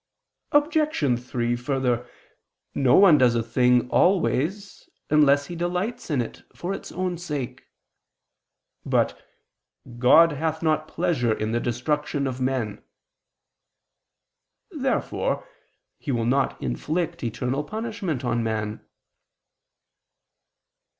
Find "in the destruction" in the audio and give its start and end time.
11.33-12.25